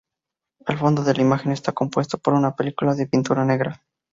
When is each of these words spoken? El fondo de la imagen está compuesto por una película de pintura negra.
El 0.65 0.79
fondo 0.79 1.03
de 1.03 1.13
la 1.13 1.21
imagen 1.21 1.51
está 1.51 1.73
compuesto 1.73 2.17
por 2.17 2.33
una 2.33 2.55
película 2.55 2.95
de 2.95 3.05
pintura 3.05 3.45
negra. 3.45 3.83